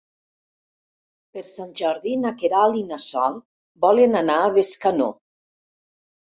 Per 1.37 1.43
Sant 1.49 1.69
Jordi 1.81 2.15
na 2.23 2.33
Queralt 2.41 2.81
i 2.81 2.83
na 2.93 3.01
Sol 3.09 3.39
volen 3.87 4.21
anar 4.25 4.41
a 4.41 4.51
Bescanó. 4.59 5.15